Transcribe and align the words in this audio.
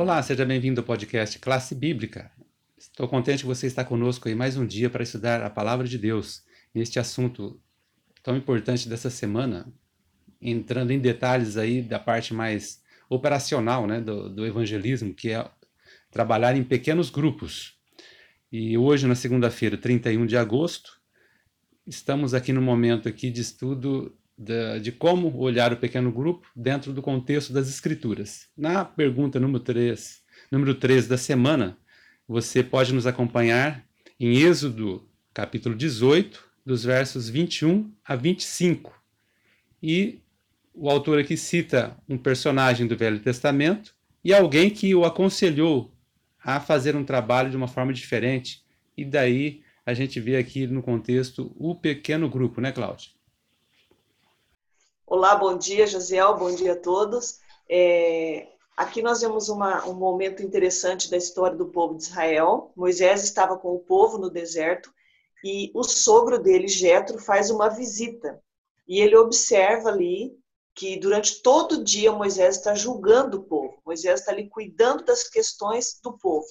Olá, 0.00 0.22
seja 0.22 0.46
bem-vindo 0.46 0.80
ao 0.80 0.86
podcast 0.86 1.36
Classe 1.40 1.74
Bíblica. 1.74 2.30
Estou 2.78 3.08
contente 3.08 3.40
que 3.40 3.46
você 3.46 3.66
está 3.66 3.84
conosco 3.84 4.28
aí 4.28 4.34
mais 4.36 4.56
um 4.56 4.64
dia 4.64 4.88
para 4.88 5.02
estudar 5.02 5.42
a 5.42 5.50
Palavra 5.50 5.88
de 5.88 5.98
Deus 5.98 6.44
neste 6.72 7.00
assunto 7.00 7.60
tão 8.22 8.36
importante 8.36 8.88
dessa 8.88 9.10
semana, 9.10 9.66
entrando 10.40 10.92
em 10.92 11.00
detalhes 11.00 11.56
aí 11.56 11.82
da 11.82 11.98
parte 11.98 12.32
mais 12.32 12.80
operacional 13.10 13.88
né, 13.88 14.00
do, 14.00 14.30
do 14.30 14.46
evangelismo, 14.46 15.12
que 15.12 15.32
é 15.32 15.44
trabalhar 16.12 16.54
em 16.56 16.62
pequenos 16.62 17.10
grupos. 17.10 17.76
E 18.52 18.78
hoje, 18.78 19.04
na 19.04 19.16
segunda-feira, 19.16 19.76
31 19.76 20.26
de 20.26 20.36
agosto, 20.36 21.00
estamos 21.84 22.34
aqui 22.34 22.52
no 22.52 22.62
momento 22.62 23.08
aqui 23.08 23.30
de 23.32 23.40
estudo 23.40 24.16
de, 24.38 24.78
de, 24.80 24.92
como 24.92 25.36
olhar 25.36 25.72
o 25.72 25.76
pequeno 25.76 26.12
grupo 26.12 26.46
dentro 26.54 26.92
do 26.92 27.02
contexto 27.02 27.52
das 27.52 27.68
escrituras. 27.68 28.46
Na 28.56 28.84
pergunta 28.84 29.40
número 29.40 29.60
3, 29.60 30.22
número 30.50 30.74
3 30.74 31.08
da 31.08 31.18
semana, 31.18 31.76
você 32.26 32.62
pode 32.62 32.94
nos 32.94 33.06
acompanhar 33.06 33.84
em 34.20 34.38
Êxodo, 34.38 35.08
capítulo 35.34 35.74
18, 35.74 36.46
dos 36.64 36.84
versos 36.84 37.28
21 37.28 37.90
a 38.04 38.14
25. 38.14 38.94
E 39.82 40.20
o 40.72 40.88
autor 40.88 41.18
aqui 41.18 41.36
cita 41.36 41.96
um 42.08 42.16
personagem 42.16 42.86
do 42.86 42.96
Velho 42.96 43.18
Testamento 43.18 43.94
e 44.22 44.32
alguém 44.32 44.70
que 44.70 44.94
o 44.94 45.04
aconselhou 45.04 45.92
a 46.44 46.60
fazer 46.60 46.94
um 46.94 47.04
trabalho 47.04 47.50
de 47.50 47.56
uma 47.56 47.66
forma 47.68 47.92
diferente. 47.92 48.62
E 48.96 49.04
daí 49.04 49.62
a 49.84 49.94
gente 49.94 50.20
vê 50.20 50.36
aqui 50.36 50.66
no 50.66 50.82
contexto 50.82 51.52
o 51.56 51.74
pequeno 51.74 52.28
grupo, 52.28 52.60
né, 52.60 52.70
Cláudia? 52.70 53.17
Olá, 55.10 55.34
bom 55.36 55.56
dia, 55.56 55.86
Josiel, 55.86 56.36
bom 56.36 56.54
dia 56.54 56.74
a 56.74 56.78
todos. 56.78 57.38
É, 57.66 58.46
aqui 58.76 59.00
nós 59.00 59.22
vemos 59.22 59.48
uma, 59.48 59.88
um 59.88 59.94
momento 59.94 60.42
interessante 60.42 61.10
da 61.10 61.16
história 61.16 61.56
do 61.56 61.70
povo 61.70 61.96
de 61.96 62.02
Israel. 62.02 62.70
Moisés 62.76 63.24
estava 63.24 63.56
com 63.56 63.74
o 63.74 63.78
povo 63.78 64.18
no 64.18 64.28
deserto 64.28 64.92
e 65.42 65.72
o 65.74 65.82
sogro 65.82 66.38
dele, 66.38 66.68
Jetro, 66.68 67.18
faz 67.18 67.48
uma 67.48 67.70
visita. 67.70 68.38
E 68.86 69.00
ele 69.00 69.16
observa 69.16 69.88
ali 69.88 70.36
que 70.74 70.98
durante 70.98 71.40
todo 71.40 71.76
o 71.76 71.84
dia 71.84 72.12
Moisés 72.12 72.56
está 72.56 72.74
julgando 72.74 73.38
o 73.38 73.44
povo. 73.44 73.80
Moisés 73.86 74.20
está 74.20 74.30
ali 74.30 74.50
cuidando 74.50 75.06
das 75.06 75.26
questões 75.26 75.98
do 76.02 76.18
povo. 76.18 76.48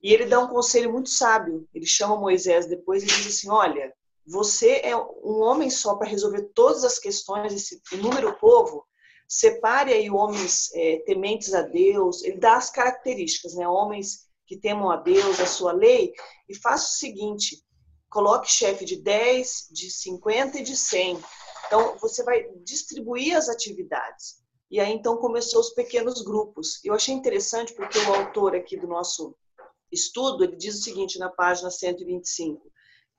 E 0.00 0.14
ele 0.14 0.26
dá 0.26 0.38
um 0.38 0.46
conselho 0.46 0.92
muito 0.92 1.10
sábio. 1.10 1.68
Ele 1.74 1.86
chama 1.86 2.14
Moisés 2.14 2.66
depois 2.66 3.02
e 3.02 3.06
diz 3.06 3.26
assim: 3.26 3.50
Olha, 3.50 3.92
você 4.26 4.80
é 4.84 4.96
um 4.96 5.40
homem 5.40 5.70
só 5.70 5.96
para 5.96 6.08
resolver 6.08 6.50
todas 6.54 6.84
as 6.84 6.98
questões 6.98 7.52
desse 7.52 7.80
inúmero 7.92 8.38
povo, 8.38 8.86
separe 9.28 9.92
aí 9.92 10.10
homens 10.10 10.70
é, 10.74 10.98
tementes 11.06 11.54
a 11.54 11.62
Deus, 11.62 12.22
ele 12.24 12.38
dá 12.38 12.56
as 12.56 12.70
características, 12.70 13.54
né? 13.54 13.68
Homens 13.68 14.28
que 14.46 14.56
temam 14.56 14.90
a 14.90 14.96
Deus, 14.96 15.38
a 15.38 15.46
sua 15.46 15.72
lei, 15.72 16.12
e 16.48 16.54
faça 16.56 16.86
o 16.86 16.98
seguinte: 16.98 17.64
coloque 18.10 18.50
chefe 18.50 18.84
de 18.84 18.96
10, 18.96 19.68
de 19.70 19.90
50 19.90 20.58
e 20.58 20.62
de 20.62 20.76
100. 20.76 21.20
Então, 21.66 21.96
você 21.98 22.24
vai 22.24 22.48
distribuir 22.64 23.36
as 23.36 23.48
atividades. 23.48 24.40
E 24.68 24.80
aí, 24.80 24.92
então, 24.92 25.16
começou 25.16 25.60
os 25.60 25.70
pequenos 25.70 26.22
grupos. 26.22 26.80
Eu 26.84 26.94
achei 26.94 27.14
interessante 27.14 27.72
porque 27.74 27.98
o 27.98 28.14
autor 28.14 28.54
aqui 28.56 28.76
do 28.76 28.88
nosso 28.88 29.36
estudo, 29.90 30.44
ele 30.44 30.56
diz 30.56 30.76
o 30.76 30.82
seguinte 30.82 31.18
na 31.18 31.28
página 31.28 31.70
125 31.70 32.70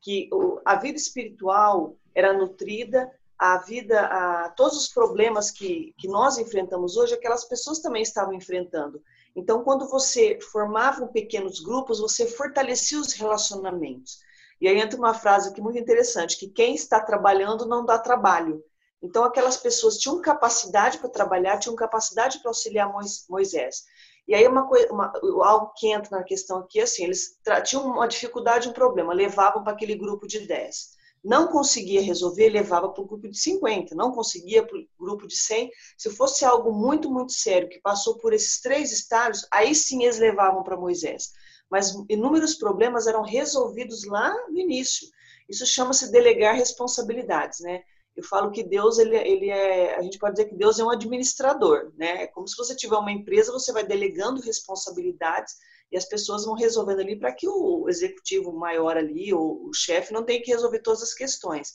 que 0.01 0.29
a 0.65 0.75
vida 0.75 0.97
espiritual 0.97 1.95
era 2.13 2.33
nutrida, 2.33 3.11
a 3.37 3.57
vida, 3.57 4.01
a, 4.01 4.49
todos 4.49 4.77
os 4.77 4.87
problemas 4.87 5.49
que, 5.49 5.95
que 5.97 6.07
nós 6.07 6.37
enfrentamos 6.37 6.95
hoje, 6.95 7.13
aquelas 7.13 7.45
pessoas 7.45 7.79
também 7.79 8.03
estavam 8.03 8.33
enfrentando. 8.33 9.01
Então, 9.35 9.63
quando 9.63 9.87
você 9.89 10.37
formava 10.51 11.07
pequenos 11.07 11.59
grupos, 11.59 11.99
você 11.99 12.27
fortalecia 12.27 12.99
os 12.99 13.13
relacionamentos. 13.13 14.19
E 14.59 14.67
aí 14.67 14.79
entra 14.79 14.97
uma 14.97 15.13
frase 15.13 15.49
aqui 15.49 15.59
muito 15.59 15.79
interessante, 15.79 16.37
que 16.37 16.49
quem 16.49 16.75
está 16.75 16.99
trabalhando 16.99 17.65
não 17.65 17.83
dá 17.83 17.97
trabalho. 17.97 18.63
Então, 19.01 19.23
aquelas 19.23 19.57
pessoas 19.57 19.97
tinham 19.97 20.21
capacidade 20.21 20.99
para 20.99 21.09
trabalhar, 21.09 21.57
tinham 21.57 21.75
capacidade 21.75 22.39
para 22.39 22.51
auxiliar 22.51 22.93
Moisés. 23.27 23.85
E 24.31 24.33
aí 24.33 24.47
uma 24.47 24.65
uma, 24.89 25.11
algo 25.43 25.73
que 25.75 25.91
entra 25.91 26.17
na 26.17 26.23
questão 26.23 26.59
aqui, 26.59 26.79
assim, 26.79 27.03
eles 27.03 27.37
tinham 27.65 27.85
uma 27.85 28.07
dificuldade, 28.07 28.69
um 28.69 28.71
problema, 28.71 29.11
levavam 29.13 29.61
para 29.61 29.73
aquele 29.73 29.93
grupo 29.93 30.25
de 30.25 30.47
10. 30.47 30.91
Não 31.21 31.49
conseguia 31.49 32.01
resolver, 32.01 32.47
levava 32.47 32.87
para 32.87 33.03
o 33.03 33.05
grupo 33.05 33.27
de 33.27 33.37
50. 33.37 33.93
Não 33.93 34.13
conseguia 34.13 34.65
para 34.65 34.77
o 34.77 34.85
grupo 34.97 35.27
de 35.27 35.35
100. 35.35 35.69
Se 35.97 36.09
fosse 36.11 36.45
algo 36.45 36.71
muito, 36.71 37.11
muito 37.11 37.33
sério, 37.33 37.67
que 37.67 37.81
passou 37.81 38.19
por 38.19 38.31
esses 38.31 38.61
três 38.61 38.93
estágios, 38.93 39.45
aí 39.51 39.75
sim 39.75 40.03
eles 40.03 40.17
levavam 40.17 40.63
para 40.63 40.77
Moisés. 40.77 41.33
Mas 41.69 41.93
inúmeros 42.07 42.55
problemas 42.55 43.07
eram 43.07 43.23
resolvidos 43.23 44.05
lá 44.05 44.33
no 44.47 44.57
início. 44.57 45.09
Isso 45.49 45.65
chama-se 45.65 46.09
delegar 46.09 46.55
responsabilidades, 46.55 47.59
né? 47.59 47.83
Eu 48.15 48.23
falo 48.23 48.51
que 48.51 48.63
Deus, 48.63 48.99
ele, 48.99 49.15
ele 49.15 49.49
é, 49.49 49.95
a 49.95 50.01
gente 50.01 50.19
pode 50.19 50.35
dizer 50.35 50.49
que 50.49 50.55
Deus 50.55 50.79
é 50.79 50.83
um 50.83 50.89
administrador, 50.89 51.91
né? 51.95 52.23
É 52.23 52.27
como 52.27 52.47
se 52.47 52.57
você 52.57 52.75
tiver 52.75 52.97
uma 52.97 53.11
empresa, 53.11 53.51
você 53.51 53.71
vai 53.71 53.85
delegando 53.85 54.41
responsabilidades 54.41 55.55
e 55.91 55.97
as 55.97 56.05
pessoas 56.05 56.45
vão 56.45 56.55
resolvendo 56.55 56.99
ali 56.99 57.17
para 57.17 57.33
que 57.33 57.47
o 57.47 57.87
executivo 57.89 58.51
maior 58.53 58.97
ali, 58.97 59.33
ou 59.33 59.65
o 59.65 59.73
chefe, 59.73 60.13
não 60.13 60.23
tenha 60.23 60.41
que 60.41 60.51
resolver 60.51 60.79
todas 60.79 61.01
as 61.01 61.13
questões. 61.13 61.73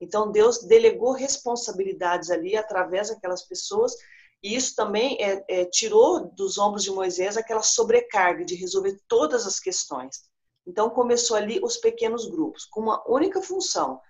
Então, 0.00 0.30
Deus 0.30 0.62
delegou 0.64 1.12
responsabilidades 1.12 2.30
ali 2.30 2.56
através 2.56 3.08
daquelas 3.08 3.42
pessoas 3.42 3.94
e 4.42 4.54
isso 4.54 4.74
também 4.76 5.16
é, 5.20 5.44
é, 5.48 5.64
tirou 5.64 6.30
dos 6.32 6.58
ombros 6.58 6.84
de 6.84 6.90
Moisés 6.90 7.36
aquela 7.36 7.62
sobrecarga 7.62 8.44
de 8.44 8.54
resolver 8.54 8.98
todas 9.08 9.46
as 9.46 9.58
questões. 9.58 10.24
Então, 10.66 10.90
começou 10.90 11.36
ali 11.36 11.60
os 11.62 11.76
pequenos 11.76 12.28
grupos, 12.28 12.64
com 12.66 12.80
uma 12.80 13.02
única 13.08 13.40
função, 13.40 14.00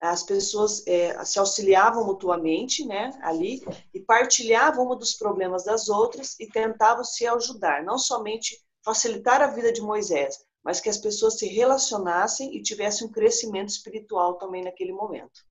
as 0.00 0.22
pessoas 0.22 0.82
é, 0.86 1.22
se 1.24 1.38
auxiliavam 1.38 2.06
mutuamente, 2.06 2.86
né, 2.86 3.10
ali, 3.22 3.62
e 3.92 4.00
partilhavam 4.00 4.90
um 4.90 4.96
dos 4.96 5.12
problemas 5.14 5.64
das 5.64 5.88
outras 5.88 6.38
e 6.40 6.46
tentavam 6.46 7.04
se 7.04 7.26
ajudar, 7.26 7.84
não 7.84 7.98
somente 7.98 8.58
facilitar 8.82 9.42
a 9.42 9.48
vida 9.48 9.70
de 9.70 9.82
Moisés, 9.82 10.38
mas 10.64 10.80
que 10.80 10.88
as 10.88 10.96
pessoas 10.96 11.38
se 11.38 11.46
relacionassem 11.46 12.56
e 12.56 12.62
tivessem 12.62 13.06
um 13.06 13.10
crescimento 13.10 13.68
espiritual 13.68 14.38
também 14.38 14.64
naquele 14.64 14.92
momento. 14.92 15.44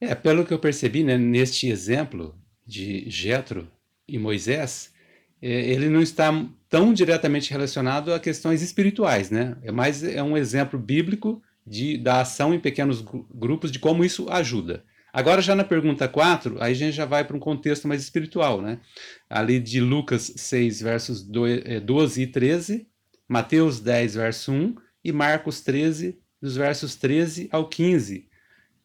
É, 0.00 0.16
pelo 0.16 0.44
que 0.44 0.52
eu 0.52 0.58
percebi, 0.58 1.04
né, 1.04 1.16
neste 1.16 1.68
exemplo 1.68 2.34
de 2.66 3.08
Jetro 3.08 3.70
e 4.08 4.18
Moisés, 4.18 4.92
é, 5.40 5.48
ele 5.48 5.88
não 5.88 6.02
está 6.02 6.32
tão 6.68 6.92
diretamente 6.92 7.52
relacionado 7.52 8.12
a 8.12 8.18
questões 8.18 8.62
espirituais, 8.62 9.30
né? 9.30 9.56
É 9.62 9.70
mais 9.70 10.02
é 10.02 10.22
um 10.22 10.36
exemplo 10.36 10.78
bíblico 10.78 11.40
de, 11.66 11.96
da 11.96 12.20
ação 12.20 12.52
em 12.54 12.60
pequenos 12.60 13.04
grupos, 13.34 13.70
de 13.70 13.78
como 13.78 14.04
isso 14.04 14.28
ajuda. 14.30 14.84
Agora, 15.12 15.42
já 15.42 15.54
na 15.54 15.64
pergunta 15.64 16.08
4, 16.08 16.56
aí 16.62 16.72
a 16.72 16.74
gente 16.74 16.94
já 16.94 17.04
vai 17.04 17.22
para 17.22 17.36
um 17.36 17.40
contexto 17.40 17.86
mais 17.86 18.02
espiritual, 18.02 18.62
né? 18.62 18.80
Ali 19.28 19.60
de 19.60 19.78
Lucas 19.78 20.32
6, 20.36 20.80
versos 20.80 21.22
12 21.22 22.22
e 22.22 22.26
13, 22.26 22.86
Mateus 23.28 23.78
10, 23.78 24.14
verso 24.14 24.52
1 24.52 24.74
e 25.04 25.12
Marcos 25.12 25.60
13, 25.60 26.18
dos 26.40 26.56
versos 26.56 26.96
13 26.96 27.48
ao 27.52 27.68
15. 27.68 28.26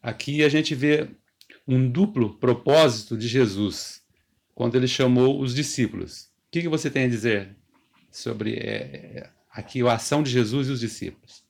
Aqui 0.02 0.44
a 0.44 0.48
gente 0.50 0.74
vê 0.74 1.08
um 1.66 1.90
duplo 1.90 2.34
propósito 2.38 3.16
de 3.16 3.26
Jesus 3.26 4.02
quando 4.54 4.76
ele 4.76 4.88
chamou 4.88 5.40
os 5.40 5.54
discípulos. 5.54 6.24
O 6.48 6.50
que, 6.50 6.62
que 6.62 6.68
você 6.68 6.90
tem 6.90 7.04
a 7.04 7.08
dizer 7.08 7.56
sobre 8.10 8.54
é, 8.54 9.30
aqui 9.50 9.80
a 9.82 9.94
ação 9.94 10.22
de 10.22 10.30
Jesus 10.30 10.68
e 10.68 10.72
os 10.72 10.80
discípulos? 10.80 11.47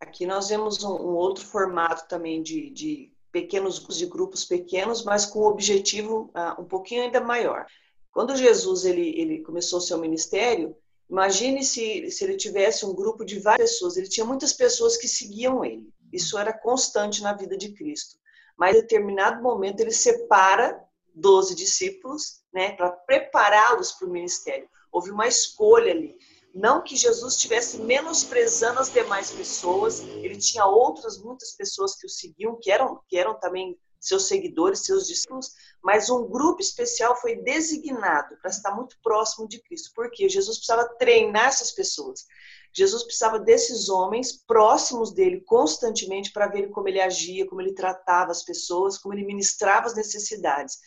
Aqui 0.00 0.26
nós 0.26 0.48
vemos 0.48 0.82
um, 0.82 0.94
um 0.94 1.14
outro 1.14 1.44
formato 1.44 2.08
também 2.08 2.42
de, 2.42 2.70
de, 2.70 3.12
pequenos 3.30 3.78
de 3.78 4.06
grupos 4.06 4.44
pequenos, 4.44 5.04
mas 5.04 5.26
com 5.26 5.40
um 5.40 5.46
objetivo 5.46 6.32
uh, 6.34 6.60
um 6.60 6.64
pouquinho 6.64 7.02
ainda 7.02 7.20
maior. 7.20 7.66
Quando 8.10 8.36
Jesus 8.36 8.84
ele, 8.84 9.20
ele 9.20 9.42
começou 9.42 9.80
seu 9.80 9.98
ministério, 9.98 10.74
imagine 11.08 11.62
se, 11.62 12.10
se 12.10 12.24
ele 12.24 12.36
tivesse 12.36 12.84
um 12.84 12.94
grupo 12.94 13.24
de 13.24 13.38
várias 13.38 13.72
pessoas. 13.72 13.96
Ele 13.96 14.08
tinha 14.08 14.26
muitas 14.26 14.52
pessoas 14.52 14.96
que 14.96 15.06
seguiam 15.06 15.64
ele. 15.64 15.88
Isso 16.12 16.36
era 16.38 16.52
constante 16.52 17.22
na 17.22 17.32
vida 17.32 17.56
de 17.56 17.72
Cristo. 17.72 18.18
Mas 18.58 18.76
em 18.76 18.80
determinado 18.80 19.42
momento 19.42 19.80
ele 19.80 19.92
separa 19.92 20.82
12 21.14 21.54
discípulos, 21.54 22.40
né, 22.52 22.72
para 22.72 22.90
prepará-los 22.90 23.92
para 23.92 24.08
o 24.08 24.10
ministério. 24.10 24.68
Houve 24.90 25.10
uma 25.10 25.28
escolha 25.28 25.92
ali. 25.92 26.16
Não 26.54 26.82
que 26.82 26.96
Jesus 26.96 27.34
estivesse 27.34 27.78
menosprezando 27.78 28.80
as 28.80 28.92
demais 28.92 29.30
pessoas, 29.30 30.00
ele 30.00 30.36
tinha 30.36 30.66
outras 30.66 31.18
muitas 31.18 31.52
pessoas 31.52 31.96
que 31.96 32.06
o 32.06 32.10
seguiam, 32.10 32.58
que 32.60 32.70
eram, 32.70 33.00
que 33.08 33.16
eram 33.16 33.38
também 33.38 33.78
seus 34.00 34.26
seguidores, 34.26 34.80
seus 34.80 35.06
discípulos, 35.06 35.52
mas 35.82 36.08
um 36.08 36.26
grupo 36.26 36.60
especial 36.60 37.14
foi 37.20 37.36
designado 37.36 38.36
para 38.40 38.50
estar 38.50 38.74
muito 38.74 38.96
próximo 39.02 39.46
de 39.46 39.60
Cristo, 39.62 39.90
porque 39.94 40.28
Jesus 40.28 40.56
precisava 40.56 40.88
treinar 40.98 41.48
essas 41.48 41.70
pessoas. 41.70 42.24
Jesus 42.72 43.02
precisava 43.02 43.38
desses 43.38 43.88
homens 43.88 44.32
próximos 44.46 45.12
dele 45.12 45.42
constantemente 45.42 46.32
para 46.32 46.48
ver 46.48 46.70
como 46.70 46.88
ele 46.88 47.00
agia, 47.00 47.46
como 47.46 47.60
ele 47.60 47.74
tratava 47.74 48.30
as 48.30 48.42
pessoas, 48.42 48.96
como 48.96 49.12
ele 49.12 49.24
ministrava 49.24 49.86
as 49.86 49.94
necessidades. 49.94 50.78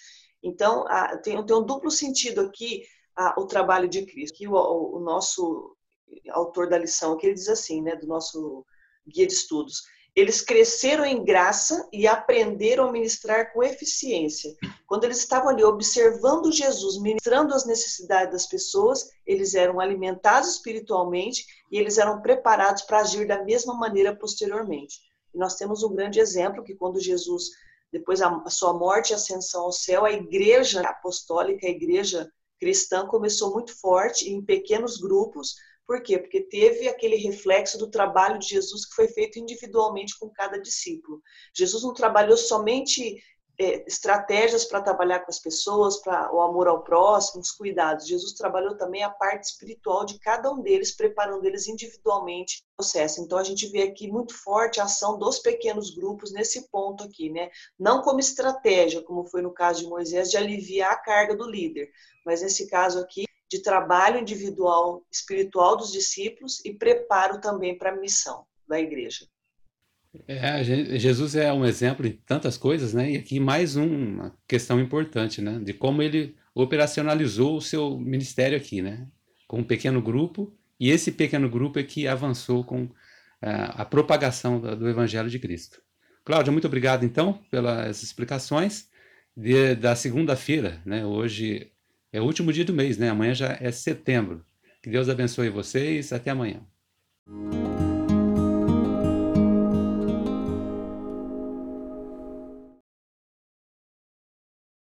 Então, 0.42 0.86
tem, 1.24 1.46
tem, 1.46 1.56
um 1.56 1.66
duplo 1.66 1.92
sentido 1.92 2.42
aqui 2.42 2.84
a, 3.16 3.40
o 3.40 3.46
trabalho 3.46 3.88
de 3.88 4.06
Cristo. 4.06 4.36
Aqui 4.36 4.48
o, 4.48 4.54
o, 4.54 5.00
nosso 5.00 5.76
autor 6.30 6.70
da 6.70 6.78
lição, 6.78 7.18
que 7.18 7.28
ele 7.28 7.36
diz 7.36 7.50
assim, 7.50 7.82
né, 7.82 7.96
do 7.96 8.08
nosso 8.08 8.66
guia 9.08 9.28
de 9.28 9.34
estudos, 9.34 9.84
eles 10.16 10.42
cresceram 10.42 11.04
em 11.04 11.24
graça 11.24 11.88
e 11.92 12.08
aprenderam 12.08 12.88
a 12.88 12.92
ministrar 12.92 13.52
com 13.52 13.64
eficiência. 13.64 14.56
Quando 14.86 15.06
eles 15.06 15.18
estavam 15.18 15.50
ali 15.50 15.64
observando 15.64 16.52
Jesus, 16.52 17.02
ministrando 17.02 17.54
as 17.54 17.66
necessidades 17.66 18.32
das 18.32 18.46
pessoas, 18.46 19.10
eles 19.26 19.56
eram 19.56 19.80
alimentados 19.80 20.52
espiritualmente 20.52 21.44
e 21.72 21.80
eles 21.80 21.98
eram 21.98 22.22
preparados 22.22 22.84
para 22.84 23.00
agir 23.00 23.28
da 23.28 23.44
mesma 23.44 23.74
maneira 23.74 24.16
posteriormente. 24.16 25.00
E 25.34 25.38
nós 25.38 25.56
temos 25.56 25.82
um 25.82 25.96
grande 25.96 26.20
exemplo 26.20 26.64
que 26.64 26.76
quando 26.76 27.00
Jesus, 27.00 27.50
depois 27.92 28.22
a 28.22 28.50
sua 28.50 28.74
morte 28.74 29.10
e 29.10 29.16
ascensão 29.16 29.64
ao 29.64 29.72
céu, 29.72 30.06
a 30.06 30.12
igreja 30.12 30.82
apostólica, 30.82 31.66
a 31.66 31.72
igreja 31.72 32.32
cristã 32.64 33.06
começou 33.06 33.52
muito 33.52 33.78
forte 33.78 34.30
em 34.30 34.42
pequenos 34.42 34.96
grupos, 34.96 35.56
por 35.86 36.02
quê? 36.02 36.18
Porque 36.18 36.40
teve 36.40 36.88
aquele 36.88 37.18
reflexo 37.18 37.78
do 37.78 37.92
trabalho 37.92 38.40
de 38.40 38.48
Jesus 38.48 38.86
que 38.86 38.96
foi 38.96 39.10
feito 39.10 39.38
individualmente 39.38 40.18
com 40.18 40.30
cada 40.30 40.58
discípulo. 40.58 41.22
Jesus 41.54 41.84
não 41.84 41.94
trabalhou 41.94 42.38
somente 42.38 43.22
estratégias 43.58 44.66
para 44.66 44.82
trabalhar 44.82 45.20
com 45.20 45.30
as 45.30 45.40
pessoas, 45.40 45.98
para 46.02 46.34
o 46.34 46.42
amor 46.42 46.68
ao 46.68 46.84
próximo, 46.84 47.42
os 47.42 47.52
cuidados. 47.52 48.08
Jesus 48.08 48.34
trabalhou 48.34 48.76
também 48.76 49.04
a 49.04 49.10
parte 49.10 49.46
espiritual 49.46 50.06
de 50.06 50.20
cada 50.20 50.52
um 50.52 50.62
deles, 50.62 50.92
preparando 50.92 51.46
eles 51.46 51.68
individualmente 51.68 52.64
no 52.64 52.78
processo. 52.78 53.22
Então 53.22 53.38
a 53.38 53.44
gente 53.44 53.68
vê 53.68 53.84
aqui 53.84 54.12
muito 54.12 54.34
forte 54.36 54.80
a 54.80 54.86
ação 54.86 55.20
dos 55.20 55.40
pequenos 55.40 55.96
grupos 55.96 56.32
nesse 56.32 56.70
ponto 56.70 57.04
aqui, 57.04 57.30
né? 57.30 57.50
Não 57.78 58.02
como 58.02 58.20
estratégia, 58.20 59.04
como 59.04 59.26
foi 59.26 59.42
no 59.42 59.54
caso 59.54 59.82
de 59.82 59.88
Moisés, 59.88 60.32
de 60.32 60.38
aliviar 60.38 60.94
a 60.94 60.98
carga 60.98 61.36
do 61.36 61.50
líder, 61.50 61.92
mas 62.26 62.42
nesse 62.42 62.68
caso 62.68 63.00
aqui 63.00 63.26
de 63.52 63.62
trabalho 63.62 64.20
individual 64.20 65.06
espiritual 65.12 65.78
dos 65.78 65.92
discípulos 65.92 66.60
e 66.66 66.74
preparo 66.74 67.40
também 67.40 67.78
para 67.78 67.92
a 67.92 67.96
missão 67.96 68.48
da 68.68 68.80
igreja. 68.80 69.28
É, 70.28 70.64
Jesus 70.64 71.36
é 71.36 71.52
um 71.52 71.66
exemplo 71.66 72.06
em 72.06 72.12
tantas 72.12 72.58
coisas, 72.58 72.94
né? 72.94 73.12
E 73.12 73.18
aqui 73.18 73.40
mais 73.40 73.76
uma 73.76 74.36
questão 74.48 74.80
importante, 74.80 75.42
né? 75.42 75.60
De 75.60 75.74
como 75.74 76.02
ele 76.02 76.36
operacionalizou 76.54 77.58
o 77.58 77.62
seu 77.62 77.98
ministério 77.98 78.56
aqui, 78.56 78.82
né? 78.82 79.08
Com 79.48 79.60
um 79.60 79.64
pequeno 79.64 80.02
grupo, 80.02 80.56
e 80.80 80.90
esse 80.90 81.12
pequeno 81.12 81.50
grupo 81.50 81.80
é 81.80 81.84
que 81.84 82.08
avançou 82.08 82.64
com 82.64 82.90
a, 83.42 83.50
é, 83.50 83.72
a 83.76 83.86
propagação 83.86 84.60
do, 84.60 84.76
do, 84.76 84.90
Evangelho 84.90 85.30
de 85.30 85.40
Cristo. 85.40 85.82
Cláudia, 86.24 86.52
muito 86.52 86.68
obrigado 86.68 87.04
então 87.04 87.40
pelas 87.50 88.04
explicações 88.04 88.88
de, 89.36 89.76
da 89.76 89.96
segunda-feira, 89.96 90.82
né? 90.86 91.06
Hoje 91.06 91.72
é 92.12 92.22
o 92.22 92.26
último 92.26 92.54
dia 92.54 92.64
do 92.64 92.74
mês, 92.74 92.98
né? 92.98 93.10
Amanhã 93.10 93.34
já 93.34 93.58
é 93.60 93.72
setembro. 93.72 94.46
Que 94.82 94.90
Deus 94.90 95.10
abençoe 95.10 95.50
vocês. 95.50 96.14
Até 96.14 96.30
amanhã. 96.30 96.62